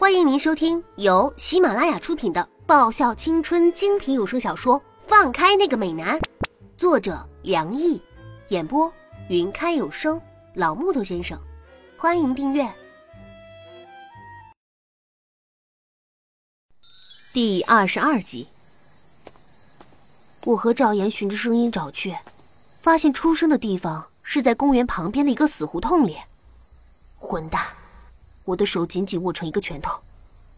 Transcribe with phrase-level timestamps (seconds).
[0.00, 6.18] 欢迎您收听由喜马拉雅出品的爆笑青春精品有声小说《放开那个美男》，
[6.74, 8.00] 作者梁毅，
[8.48, 8.90] 演播
[9.28, 10.18] 云开有声
[10.54, 11.38] 老木头先生。
[11.98, 12.66] 欢迎订阅
[17.34, 18.48] 第二十二集。
[20.44, 22.16] 我和赵岩循着声音找去，
[22.80, 26.16] 发现出生的地方是在公园旁边的一个死胡同里。
[27.18, 27.62] 混蛋！
[28.44, 30.00] 我的手紧紧握成一个拳头，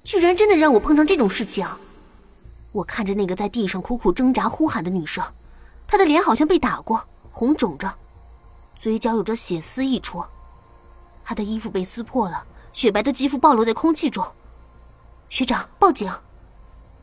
[0.05, 1.67] 居然真的让我碰上这种事情。
[2.73, 5.25] 我看着那个在地上苦苦挣扎、呼喊的女生，
[5.87, 7.93] 她的脸好像被打过，红肿着，
[8.79, 10.25] 嘴角有着血丝溢出，
[11.25, 14.27] 她的衣服被撕破了，雪白的肌肤暴露在空气中。
[15.29, 16.11] 学长，报警！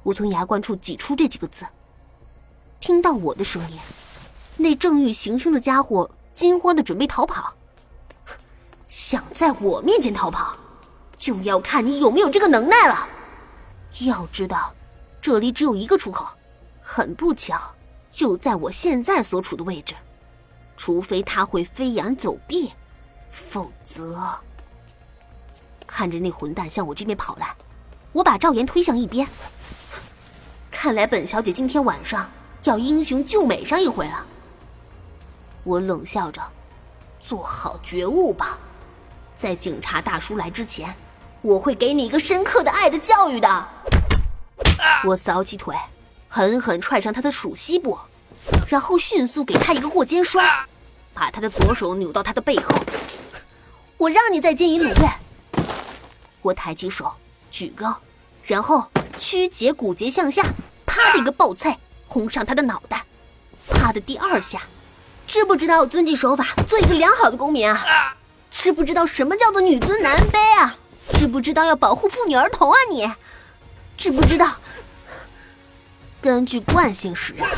[0.01, 1.65] 我从牙关处挤出这几个字。
[2.79, 3.77] 听到我的声音，
[4.57, 7.53] 那正欲行凶的家伙惊慌的准备逃跑。
[8.87, 10.57] 想在我面前逃跑，
[11.19, 13.07] 就要看你有没有这个能耐了。
[14.05, 14.73] 要知道，
[15.21, 16.25] 这里只有一个出口，
[16.79, 17.75] 很不巧，
[18.11, 19.93] 就在我现在所处的位置。
[20.77, 22.73] 除非他会飞檐走壁，
[23.29, 24.17] 否则……
[25.85, 27.53] 看着那混蛋向我这边跑来，
[28.13, 29.27] 我把赵岩推向一边。
[30.71, 32.29] 看来本小姐今天晚上
[32.63, 34.25] 要英雄救美上一回了。
[35.65, 36.41] 我冷笑着，
[37.19, 38.57] 做好觉悟吧。
[39.35, 40.95] 在警察大叔来之前，
[41.41, 43.67] 我会给你一个深刻的爱的教育的。
[45.05, 45.75] 我扫起腿，
[46.27, 47.97] 狠狠踹上他的属膝部，
[48.67, 50.43] 然后迅速给他一个过肩摔，
[51.13, 52.75] 把他的左手扭到他的背后。
[53.97, 55.09] 我让你再见一鲁月。
[56.41, 57.11] 我抬起手，
[57.49, 57.97] 举高，
[58.43, 58.85] 然后
[59.17, 60.43] 曲节骨节向下，
[60.85, 63.05] 啪的一个暴踹轰上他的脑袋。
[63.71, 64.61] 啪的第二下，
[65.25, 68.15] 知不知道遵纪守法，做一个良好的公民啊？
[68.51, 70.75] 知不知道什么叫做女尊男卑啊？
[71.13, 72.77] 知不知道要保护妇女儿童啊？
[72.89, 73.09] 你
[73.97, 74.55] 知不知道？
[76.21, 77.49] 根据惯性使然，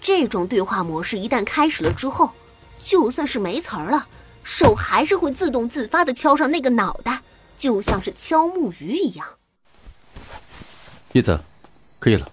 [0.00, 2.30] 这种对话模式一旦开始了之后，
[2.78, 4.06] 就算是没词儿了，
[4.42, 7.22] 手还是会自动自发的敲上那个脑袋，
[7.58, 9.26] 就像是敲木鱼一样。
[11.12, 11.40] 叶子，
[11.98, 12.30] 可以了。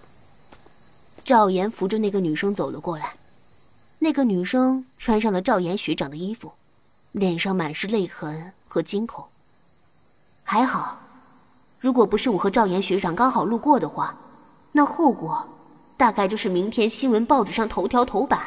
[1.24, 3.14] 赵岩扶着那个女生走了过来，
[3.98, 6.52] 那个女生穿上了赵岩学长的衣服。
[7.12, 9.24] 脸上满是泪痕和惊恐。
[10.50, 10.98] 还好，
[11.78, 14.16] 如果不是我和赵岩学长刚好路过的话，
[14.72, 15.46] 那后果
[15.98, 18.40] 大概就是明天新闻报纸上头条头版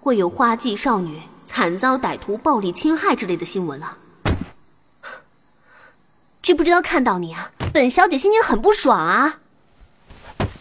[0.00, 3.98] 会有花季少女惨遭歹徒暴力侵害之类的新闻了。
[6.40, 9.40] 知不知道看到你啊，本小姐心情很不爽啊！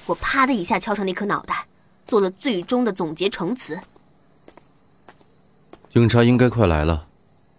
[0.08, 1.68] 我啪的一下敲上那颗脑袋，
[2.06, 3.80] 做了最终的总结陈词。
[5.90, 7.06] 警察应该快来了。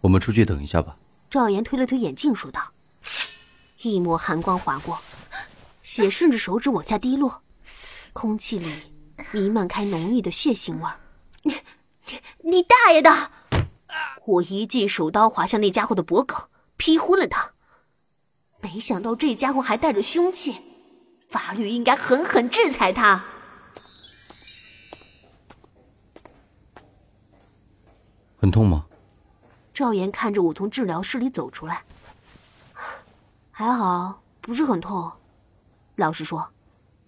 [0.03, 0.97] 我们出去等一下吧。
[1.31, 2.60] 赵岩推了推眼镜，说道
[3.82, 4.98] ：“一抹寒光划过，
[5.82, 7.43] 血顺着手指往下滴落，
[8.12, 8.93] 空气里
[9.32, 11.00] 弥漫开浓郁的血腥味儿。
[11.43, 11.53] 你、
[12.06, 13.31] 你、你大爷的！”
[14.25, 16.37] 我一记手刀划向那家伙的脖颈，
[16.76, 17.53] 劈昏了他。
[18.60, 20.56] 没想到这家伙还带着凶器，
[21.28, 23.25] 法律应该狠狠制裁他。
[28.38, 28.87] 很痛吗？
[29.75, 31.82] 赵岩看着我从治疗室里走出来，
[33.54, 35.12] 还好不是很痛。
[35.96, 36.50] 老实说，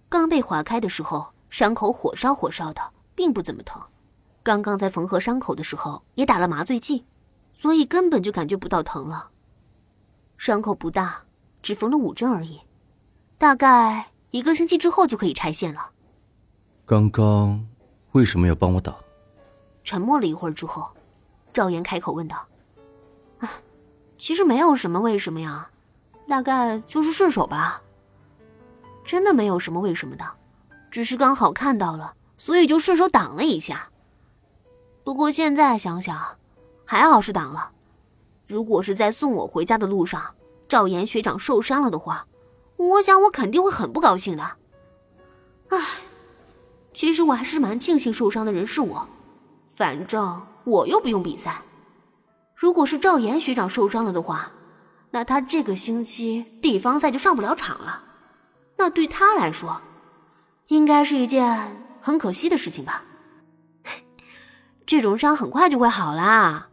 [0.07, 2.81] 刚被划开的时候，伤口火烧火烧的，
[3.15, 3.81] 并不怎么疼。
[4.43, 7.03] 刚刚在缝合伤口的时候也打了麻醉剂，
[7.51, 9.31] 所以根本就感觉不到疼了。
[10.37, 11.23] 伤口不大，
[11.63, 12.61] 只缝了五针而已，
[13.39, 15.91] 大概一个星期之后就可以拆线了。
[16.85, 17.67] 刚刚
[18.11, 18.95] 为什么要帮我打？
[19.83, 20.91] 沉默了一会儿之后，
[21.51, 22.37] 赵岩开口问道。
[23.39, 23.49] 啊
[24.17, 25.69] 其实没有什么为什么呀，
[26.27, 27.81] 大概就是顺手吧。
[29.03, 30.25] 真的没有什么为什么的，
[30.89, 33.89] 只是刚好看到了，所以就顺手挡了一下。
[35.03, 36.37] 不过现在想想，
[36.83, 37.71] 还好是挡了。
[38.47, 40.33] 如果是在送我回家的路上，
[40.67, 42.25] 赵岩学长受伤了的话，
[42.77, 44.57] 我想我肯定会很不高兴的。
[45.69, 45.79] 唉，
[46.93, 49.07] 其实我还是蛮庆幸受伤的人是我，
[49.75, 51.61] 反正我又不用比赛。
[52.55, 54.51] 如果是赵岩学长受伤了的话，
[55.15, 58.03] 那他这个星期地方赛就上不了场了。
[58.75, 59.81] 那对他来说，
[60.67, 63.01] 应该是一件很可惜的事情吧。
[64.85, 66.67] 这种伤很快就会好啦。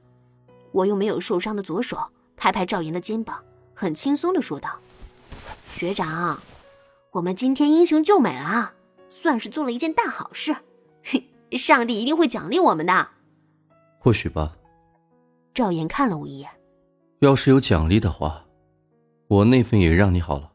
[0.72, 1.96] 我又没有受伤的左手，
[2.36, 3.44] 拍拍赵岩的肩膀，
[3.76, 4.70] 很轻松的说道
[5.70, 6.42] ：“学长，
[7.12, 8.72] 我们今天英雄救美了，
[9.08, 10.56] 算是做了一件大好事。
[11.52, 13.08] 上帝一定会奖励我们的。”
[14.02, 14.52] 或许吧。
[15.54, 16.50] 赵岩看了我一眼，
[17.22, 18.42] 要是有奖励的话，
[19.28, 20.50] 我那份也让你好了。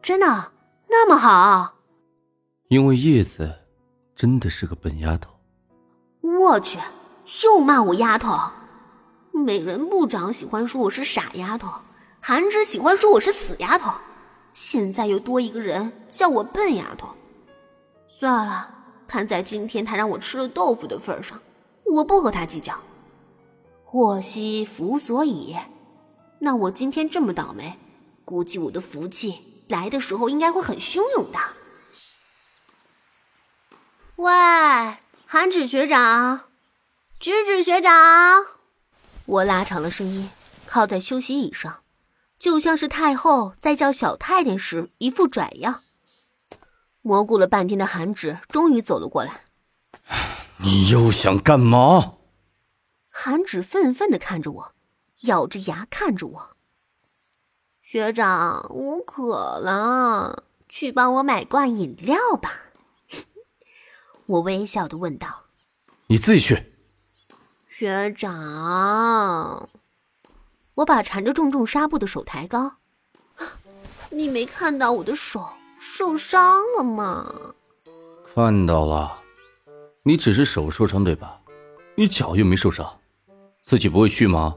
[0.00, 0.26] 真的
[0.88, 1.74] 那么好？
[2.68, 3.54] 因为叶子
[4.16, 5.30] 真的是个笨丫头。
[6.22, 6.78] 我去，
[7.44, 8.34] 又骂我丫头。
[9.30, 11.70] 美人部长喜欢说我是傻丫头，
[12.18, 13.92] 韩芷喜欢说我是死丫头，
[14.52, 17.08] 现在又多一个人叫我笨丫头。
[18.06, 18.74] 算了，
[19.06, 21.38] 看在今天他让我吃了豆腐的份上，
[21.84, 22.74] 我不和他计较。
[23.84, 25.54] 祸兮福所倚，
[26.40, 27.78] 那我今天这么倒霉，
[28.24, 31.38] 估计我的福气来的时候应该会很汹涌的。
[34.16, 34.32] 喂，
[35.26, 36.48] 韩芷学长，
[37.18, 38.44] 芷芷学长，
[39.24, 40.30] 我拉长了声音，
[40.66, 41.82] 靠在休息椅上，
[42.38, 45.82] 就像是太后在叫小太监时一副拽样。
[47.00, 49.44] 蘑菇了半天的韩芷终于走了过来。
[50.58, 52.14] 你又想干嘛？
[53.08, 54.73] 韩芷愤愤的看着我，
[55.22, 56.50] 咬着牙看着我。
[57.80, 62.52] 学长，我渴了，去帮我买罐饮料吧。
[64.26, 65.44] 我微笑的问道。
[66.08, 66.72] 你自己去。
[67.68, 69.68] 学长，
[70.74, 72.76] 我把缠着重重纱布的手抬高。
[74.10, 75.48] 你没看到我的手？
[75.78, 77.54] 受伤了吗？
[78.34, 79.18] 看到了，
[80.02, 81.40] 你只是手受伤对吧？
[81.94, 82.98] 你脚又没受伤，
[83.62, 84.56] 自己不会去吗？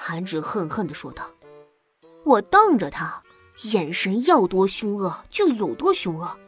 [0.00, 1.24] 韩芷恨恨的说道。
[2.24, 3.22] 我瞪着他，
[3.72, 6.38] 眼神要多凶恶就有多凶恶，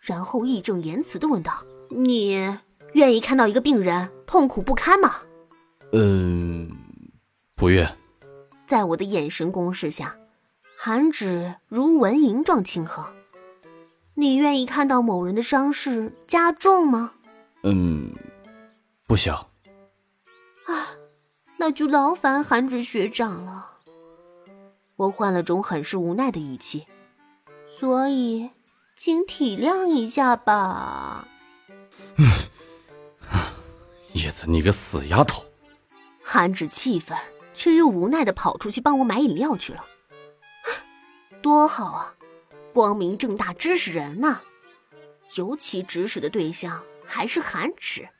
[0.00, 2.56] 然后义正言辞的问道：“你
[2.92, 5.16] 愿意看到一个病人痛苦不堪吗
[5.92, 6.70] ？”“嗯，
[7.56, 7.96] 不愿。”
[8.66, 10.16] 在我的眼神攻势下，
[10.78, 13.04] 韩芷如蚊蝇状轻哼。
[14.14, 17.12] 你愿意看到某人的伤势加重吗？
[17.64, 18.14] 嗯，
[19.08, 19.34] 不想。
[20.66, 20.94] 啊，
[21.64, 23.78] 那就劳烦韩芷学长了。
[24.96, 26.86] 我换了种很是无奈的语气，
[27.66, 28.50] 所以
[28.94, 31.26] 请体谅一下吧。
[32.16, 32.26] 嗯，
[34.12, 35.42] 叶子，你个死丫头！
[36.22, 37.16] 韩芷气愤
[37.54, 39.82] 却又无奈的跑出去帮我买饮料去了。
[41.40, 42.14] 多好啊！
[42.74, 44.42] 光明正大指使人呢，
[45.36, 48.10] 尤其指使的对象还是韩芷，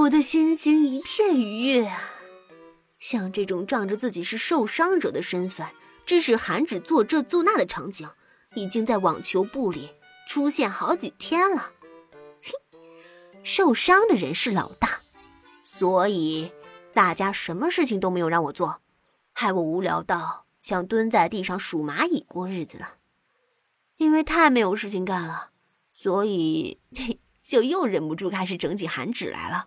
[0.00, 2.10] 我的心情一片愉悦啊！
[2.98, 5.66] 像这种仗着自己是受伤者的身份，
[6.06, 8.08] 指使韩芷做这做那的场景，
[8.54, 9.90] 已经在网球部里
[10.26, 11.72] 出现好几天了。
[13.42, 15.00] 受伤的人是老大，
[15.62, 16.50] 所以
[16.94, 18.80] 大家什么事情都没有让我做，
[19.32, 22.94] 害我无聊到想蹲在地上数蚂蚁过日子了。
[23.98, 25.50] 因为太没有事情干了，
[25.92, 26.80] 所以
[27.42, 29.66] 就又忍不住开始整起韩芷来了。